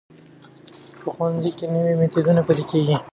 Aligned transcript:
په 1.01 1.07
ښوونځیو 1.15 1.55
کې 1.57 1.65
نوي 1.73 1.93
میتودونه 1.99 2.41
پلي 2.47 2.65
کېږي. 2.71 2.97